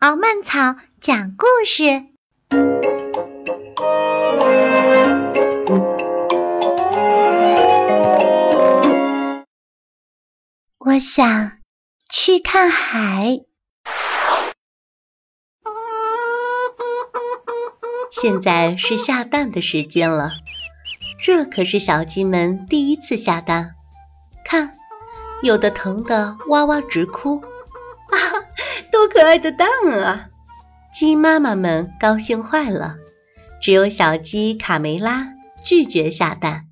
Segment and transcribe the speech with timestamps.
[0.00, 2.04] 敖曼草讲故事。
[10.78, 11.50] 我想
[12.08, 13.40] 去看海。
[18.12, 20.30] 现在是下蛋的时间了，
[21.20, 23.74] 这可是小鸡们第一次下蛋。
[24.44, 24.78] 看，
[25.42, 27.42] 有的疼得哇哇直哭。
[28.98, 29.68] 多可爱的蛋
[30.02, 30.28] 啊！
[30.92, 32.96] 鸡妈妈们高兴坏了，
[33.62, 35.34] 只有小鸡卡梅拉
[35.64, 36.64] 拒绝下蛋。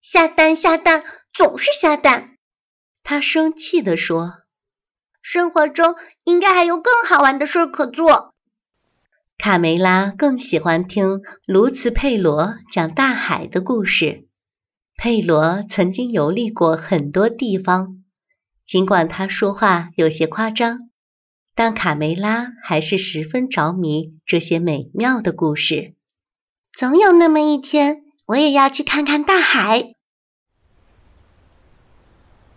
[0.00, 1.02] 下蛋下蛋，
[1.32, 2.36] 总是下蛋！
[3.02, 4.34] 他生气地说
[5.22, 8.32] ：“生活中应该还有更好玩的事可做。”
[9.36, 14.28] 卡梅拉更喜欢听卢茨佩罗讲大海的故事。
[14.96, 18.04] 佩罗曾经游历过很多地方。
[18.64, 20.85] 尽管他说话有些夸张，
[21.58, 25.94] 但卡梅拉还是十分着迷这些美妙的故事。
[26.74, 29.94] 总有那么一天，我也要去看看大海。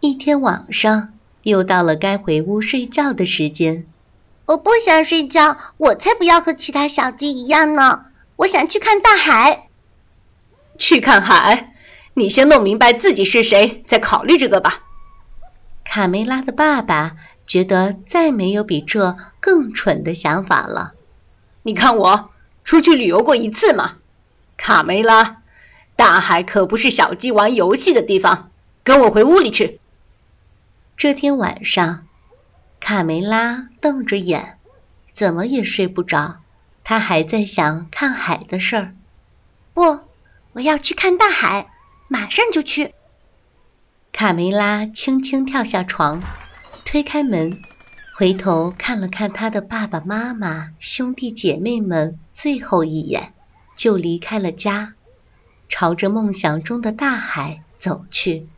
[0.00, 1.14] 一天晚上，
[1.44, 3.86] 又到了该回屋睡觉的时间。
[4.46, 8.06] 我不想睡觉，我才不要和其他小鸡一样呢！
[8.34, 9.68] 我想去看大海。
[10.76, 11.72] 去看海？
[12.14, 14.82] 你先弄明白自己是谁，再考虑这个吧。
[15.84, 17.14] 卡梅拉的爸爸
[17.48, 20.92] 觉得再没有比这更蠢的想法了。
[21.62, 22.30] 你看我
[22.62, 23.96] 出去旅游过一次吗？
[24.56, 25.42] 卡梅拉，
[25.96, 28.50] 大海可不是小鸡玩游戏的地方。
[28.84, 29.80] 跟我回屋里去。
[30.96, 32.06] 这天晚上，
[32.80, 34.56] 卡梅拉瞪着眼，
[35.12, 36.36] 怎么也睡不着。
[36.84, 38.94] 他还在想看海的事儿。
[39.74, 40.00] 不，
[40.52, 41.68] 我要去看大海，
[42.08, 42.94] 马上就去。
[44.10, 46.22] 卡梅拉轻轻跳下床，
[46.90, 47.62] 推开门，
[48.16, 53.34] 回头看了看他的爸爸妈妈、兄弟姐妹们最后一眼，
[53.76, 54.94] 就离开了家，
[55.68, 58.48] 朝着梦想中的大海走去。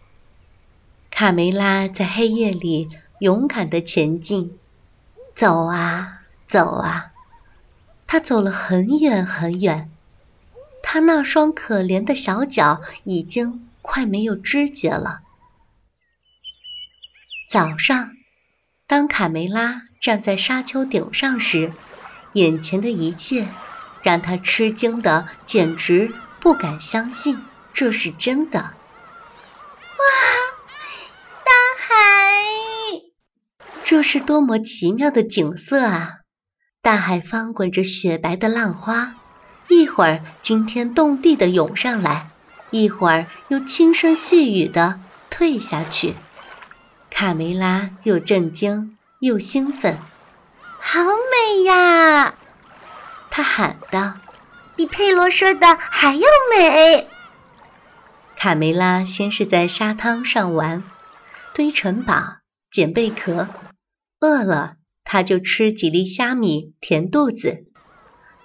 [1.10, 2.88] 卡梅拉在黑夜里
[3.19, 4.56] 勇敢地前进，
[5.34, 7.10] 走啊走啊，
[8.06, 9.91] 他走了很远很远，
[10.84, 15.22] 他那双可怜的小脚已经快没有知觉了。
[17.50, 18.12] 早上，
[18.91, 21.73] 当卡梅拉站在沙丘顶上时，
[22.33, 23.47] 眼前的一切
[24.03, 27.41] 让他吃惊的简直不敢相信
[27.73, 28.59] 这是真的。
[28.59, 28.75] 哇，
[31.45, 31.95] 大海！
[33.84, 36.15] 这是多么奇妙的景色啊！
[36.83, 39.15] 大海翻滚着雪白的浪花，
[39.69, 42.31] 一会儿惊天动地的涌上来，
[42.71, 44.99] 一会儿又轻声细语的
[45.31, 46.17] 退下去。
[47.20, 49.98] 卡梅拉又震惊又兴奋，
[50.78, 52.34] 好美呀！
[53.31, 54.14] 他喊道
[54.75, 57.10] ：“比佩罗说的还要美。”
[58.36, 60.82] 卡梅拉先是在沙滩上玩，
[61.53, 62.38] 堆城堡、
[62.70, 63.48] 捡贝壳，
[64.20, 67.64] 饿了他就吃几粒虾米填肚子。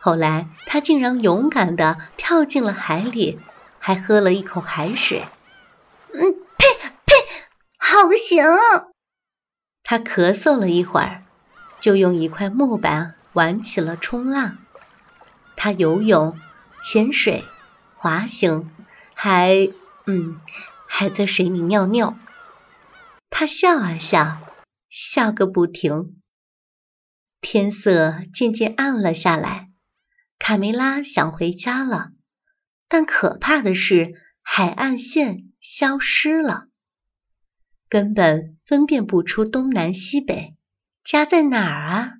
[0.01, 3.39] 后来他竟然勇敢地跳进了海里，
[3.79, 5.23] 还喝了一口海水。
[6.13, 6.35] 嗯。
[7.95, 8.43] 好行！
[9.81, 11.23] 他咳嗽了一会儿，
[11.79, 14.57] 就用一块木板玩起了冲浪。
[15.55, 16.37] 他游泳、
[16.83, 17.45] 潜水、
[17.95, 18.69] 滑行，
[19.13, 19.69] 还
[20.07, 20.41] 嗯，
[20.89, 22.17] 还在水里尿尿。
[23.29, 24.41] 他笑啊笑，
[24.89, 26.21] 笑个不停。
[27.39, 29.69] 天色渐渐暗了下来，
[30.37, 32.09] 卡梅拉想回家了，
[32.89, 36.67] 但可怕的是，海岸线消失了。
[37.95, 40.57] 根本分辨不出东南西北，
[41.05, 42.11] 家在哪儿啊？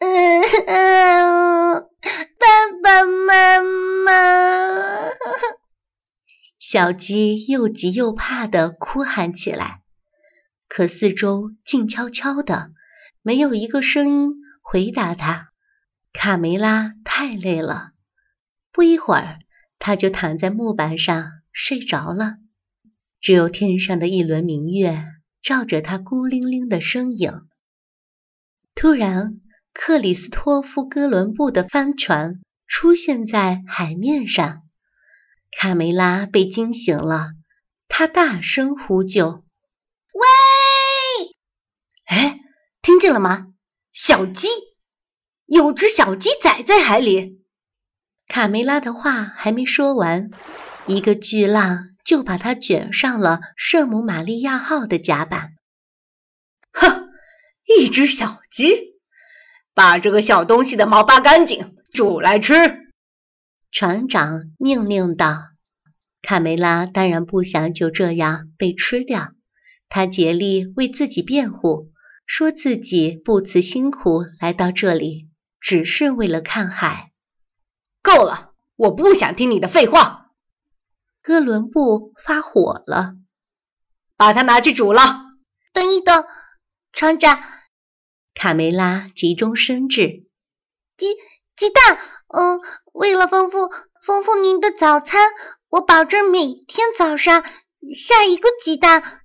[2.40, 2.46] 爸
[2.82, 5.10] 爸妈妈！
[6.58, 9.82] 小鸡又急又怕的哭喊起来，
[10.70, 12.70] 可四周静悄悄的，
[13.20, 15.50] 没有一个声音回答它。
[16.14, 17.90] 卡梅拉太累了，
[18.72, 19.40] 不一会儿，
[19.78, 22.36] 他就躺在木板上睡着了。
[23.20, 25.04] 只有天上的一轮明月
[25.42, 27.48] 照着他孤零零的身影。
[28.74, 29.40] 突然，
[29.74, 34.62] 克里斯托夫哥伦布的帆船出现在海面上，
[35.50, 37.32] 卡梅拉被惊醒了，
[37.88, 39.44] 他大声呼救
[40.14, 41.36] ：“喂！
[42.06, 42.38] 哎，
[42.80, 43.48] 听见了吗？
[43.92, 44.48] 小鸡，
[45.44, 47.44] 有只小鸡仔在海里。”
[48.28, 50.30] 卡梅拉的话还没说完，
[50.86, 51.86] 一个巨浪。
[52.02, 55.52] 就把它卷上了圣母玛利亚号的甲板。
[56.72, 57.10] 哼，
[57.66, 58.94] 一只小鸡，
[59.74, 62.54] 把这个小东西的毛拔干净，煮来吃。
[63.70, 65.36] 船长命令道。
[66.22, 69.32] 卡梅拉当然不想就这样被吃掉，
[69.90, 71.92] 他竭力为自己辩护，
[72.26, 75.28] 说自己不辞辛苦来到这里，
[75.60, 77.12] 只是为了看海。
[78.02, 80.19] 够了，我不想听你的废话。
[81.22, 83.14] 哥伦布发火了，
[84.16, 85.02] 把它拿去煮了。
[85.72, 86.24] 等一等，
[86.92, 87.42] 船长。
[88.34, 90.24] 卡梅拉急中生智，
[90.96, 91.14] 鸡
[91.56, 92.60] 鸡蛋，嗯，
[92.92, 93.70] 为了丰富
[94.02, 95.30] 丰富您的早餐。
[95.68, 97.44] 我保证每天早上
[97.94, 99.22] 下一个鸡蛋，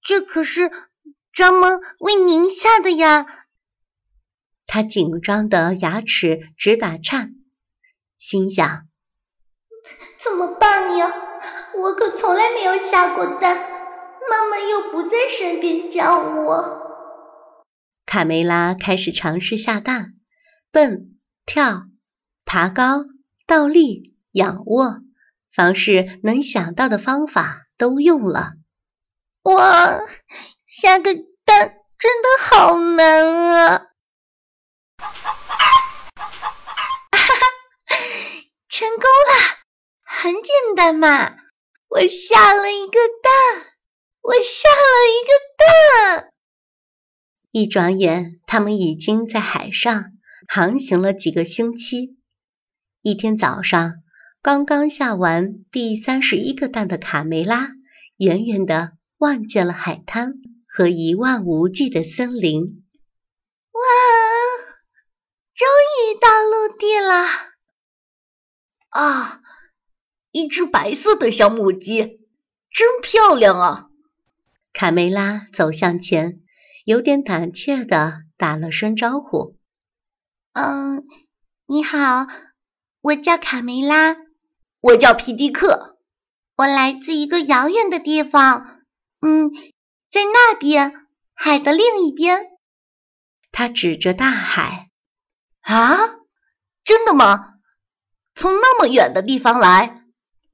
[0.00, 0.70] 这可是
[1.32, 3.26] 专门为您下的呀！
[4.66, 7.34] 他紧张的牙齿直打颤，
[8.18, 8.86] 心想：
[10.18, 11.12] 怎么办呀？
[11.76, 13.56] 我可从来没有下过蛋，
[14.30, 16.86] 妈妈又不在身边教我。
[18.06, 20.14] 卡梅拉开始尝试下蛋，
[20.72, 21.82] 蹦、跳、
[22.44, 23.04] 爬高、
[23.46, 24.98] 倒立、仰卧。
[25.50, 28.52] 凡是能想到的方法都用了。
[29.42, 29.88] 哇，
[30.66, 33.86] 下个蛋真的好难啊！
[34.98, 35.08] 哈
[37.10, 37.46] 哈，
[38.68, 39.57] 成功了，
[40.20, 41.36] 很简单嘛！
[41.86, 43.66] 我下了一个蛋，
[44.20, 46.32] 我下了一个蛋。
[47.52, 50.06] 一转眼，他们已经在海上
[50.48, 52.18] 航行了几个星期。
[53.02, 53.92] 一天早上。
[54.42, 57.68] 刚刚下完第三十一个蛋的卡梅拉，
[58.16, 60.34] 远远的望见了海滩
[60.66, 62.84] 和一望无际的森林。
[63.70, 63.80] 哇，
[65.54, 65.68] 终
[66.00, 67.26] 于到陆地了！
[68.90, 69.40] 啊，
[70.30, 72.20] 一只白色的小母鸡，
[72.70, 73.86] 真漂亮啊！
[74.72, 76.40] 卡梅拉走向前，
[76.84, 79.56] 有点胆怯的打了声招呼
[80.52, 81.04] ：“嗯，
[81.66, 82.26] 你好，
[83.00, 84.16] 我叫卡梅拉。”
[84.80, 85.98] 我叫皮迪克，
[86.56, 88.78] 我来自一个遥远的地方，
[89.20, 89.50] 嗯，
[90.08, 90.92] 在那边
[91.34, 92.46] 海的另一边。
[93.50, 94.90] 他指着大海。
[95.62, 95.98] 啊，
[96.84, 97.54] 真的吗？
[98.36, 100.04] 从那么远的地方来？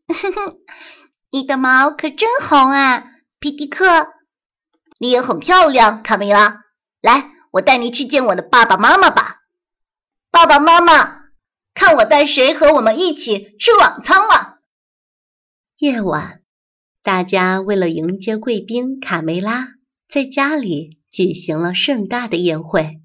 [0.09, 0.59] 哼哼，
[1.31, 3.05] 你的毛可真红啊，
[3.39, 4.09] 皮迪克。
[4.99, 6.62] 你也很漂亮，卡梅拉。
[7.01, 9.39] 来，我带你去见我的爸爸妈妈吧。
[10.31, 11.25] 爸爸妈妈。
[11.75, 14.59] 看我带谁和我们一起吃晚餐了。
[15.79, 16.41] 夜晚，
[17.03, 19.71] 大家为了迎接贵宾卡梅拉，
[20.09, 23.00] 在家里举行了盛大的宴会。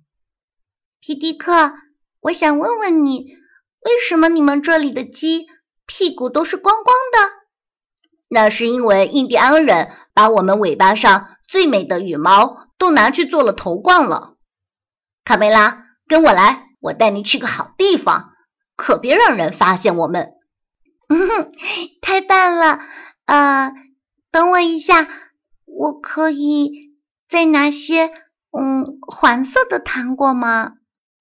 [0.99, 1.73] 皮迪克，
[2.19, 3.25] 我想问问你，
[3.81, 5.47] 为什么你们这里的鸡
[5.89, 7.31] 屁股都是光光的？
[8.29, 14.35] 那是因为印第安人把我们尾巴上最美的羽毛都拿去做了头冠了。
[15.25, 18.33] 卡梅拉，跟我来，我带你去个好地方。
[18.75, 20.35] 可别让人发现我们！
[21.09, 21.51] 嗯哼，
[22.01, 22.79] 太棒了！
[23.25, 23.73] 呃，
[24.31, 25.09] 等我一下，
[25.65, 26.93] 我可以
[27.27, 28.11] 再拿些
[28.51, 30.73] 嗯黄色的糖果吗？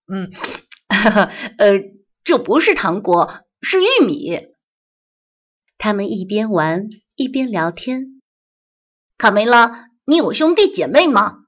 [0.06, 0.30] 嗯，
[1.56, 1.80] 呃，
[2.22, 4.48] 这不是糖果，是玉米。
[5.78, 8.20] 他们一边玩一边聊天。
[9.16, 11.44] 卡梅拉，你有兄弟姐妹吗？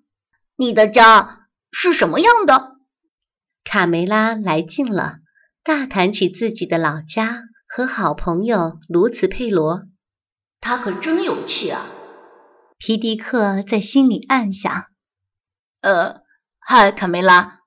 [0.56, 2.76] 你的家是什么样的？
[3.64, 5.18] 卡梅拉来劲了。
[5.62, 9.82] 大谈起自己的老家和好朋友卢茨佩罗，
[10.58, 11.86] 他可真有趣啊！
[12.78, 14.86] 皮迪克在心里暗想。
[15.82, 16.22] 呃，
[16.58, 17.60] 嗨，卡梅拉。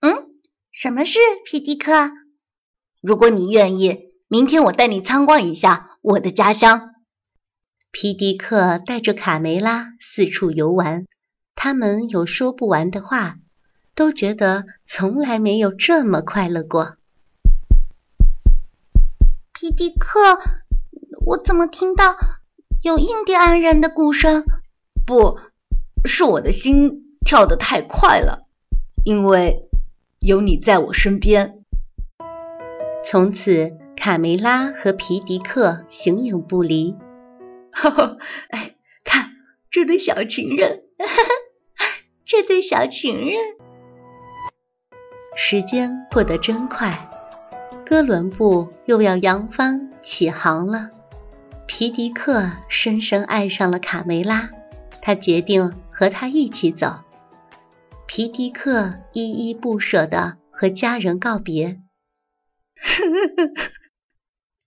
[0.00, 0.34] 嗯，
[0.72, 2.10] 什么事，皮迪克？
[3.00, 6.94] 如果你愿意，明天我带你参观一下我的家乡。
[7.92, 11.06] 皮迪克带着卡梅拉四处游玩，
[11.54, 13.36] 他们有说不完的话。
[13.94, 16.96] 都觉得从来没有这么快乐过。
[19.54, 20.20] 皮迪克，
[21.24, 22.14] 我怎么听到
[22.82, 24.44] 有印第安人的鼓声？
[25.06, 25.38] 不
[26.04, 28.46] 是我的心跳得太快了，
[29.02, 29.66] 因为
[30.20, 31.64] 有你在我身边。
[33.02, 36.94] 从此，卡梅拉和皮迪克形影不离。
[37.72, 38.16] 哈哈，
[38.50, 39.32] 哎，看
[39.70, 41.86] 这对小情人，哈哈，
[42.24, 43.34] 这对小情人。
[45.34, 47.10] 时间过得真快，
[47.84, 50.90] 哥伦布又要扬帆起航了。
[51.66, 54.50] 皮迪克深深爱上了卡梅拉，
[55.02, 57.00] 他决定和她一起走。
[58.06, 61.80] 皮迪克依依不舍地和家人告别，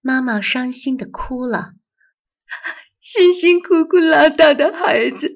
[0.02, 1.74] 妈妈伤心的哭了，
[3.02, 5.36] 辛辛苦苦拉大的孩子，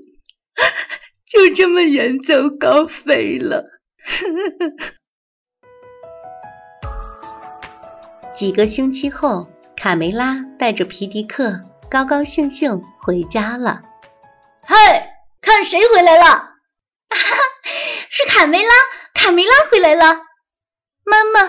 [1.28, 3.66] 就这么远走高飞了。
[8.34, 13.84] 几个星期后，卡梅拉带着皮迪克高高兴兴回家了。
[14.64, 14.76] 嘿，
[15.42, 16.24] 看谁回来了？
[16.24, 16.56] 哈
[17.10, 17.38] 哈，
[18.10, 18.70] 是卡梅拉，
[19.14, 20.04] 卡梅拉回来了。
[21.06, 21.42] 妈妈，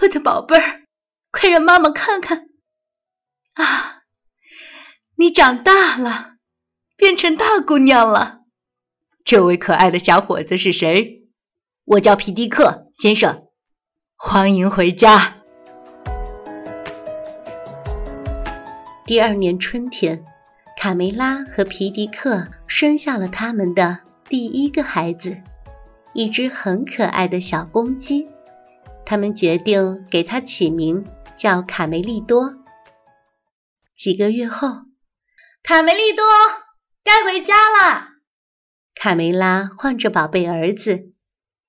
[0.00, 0.85] 我的宝贝儿。
[1.38, 2.46] 快让妈妈看看。
[3.56, 4.04] 啊，
[5.16, 6.36] 你长大了，
[6.96, 8.40] 变成大姑娘了。
[9.22, 11.28] 这位可爱的小伙子是谁？
[11.84, 13.48] 我叫皮迪克先生。
[14.16, 15.34] 欢迎回家。
[19.04, 20.24] 第二年春天，
[20.78, 23.98] 卡梅拉和皮迪克生下了他们的
[24.30, 25.36] 第一个孩子，
[26.14, 28.26] 一只很可爱的小公鸡。
[29.04, 31.04] 他们决定给它起名
[31.36, 32.54] 叫卡梅利多。
[33.94, 34.68] 几个月后，
[35.62, 36.24] 卡梅利多
[37.04, 38.08] 该回家了。
[38.94, 41.12] 卡梅拉唤着宝贝儿子：“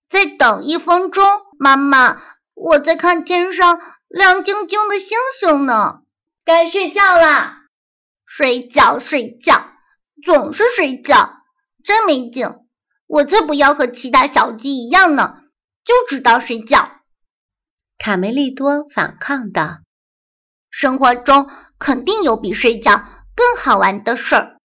[0.10, 1.26] 再等一分钟，
[1.60, 2.22] 妈妈。”
[2.56, 6.02] 我在看天上亮晶晶的星星呢，
[6.44, 7.66] 该睡觉啦！
[8.26, 9.74] 睡觉睡觉，
[10.26, 11.44] 总是睡觉，
[11.84, 12.50] 真没劲！
[13.06, 15.44] 我才不要和其他小鸡一样呢，
[15.86, 16.97] 就知道睡觉。
[17.98, 19.80] 卡梅利多反抗道
[20.70, 21.50] ：“生活中
[21.80, 23.04] 肯定有比睡觉
[23.36, 24.58] 更好玩的事儿。”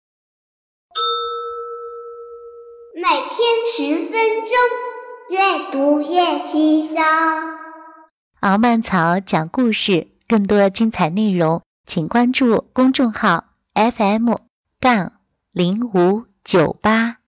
[2.95, 3.39] 每天
[3.75, 4.57] 十分钟，
[5.31, 7.03] 阅读越轻松。
[8.41, 14.35] 敖曼草讲故事，更多精彩内容，请关注公众号 FM
[14.79, 15.15] 杠
[15.53, 17.17] 零五九八。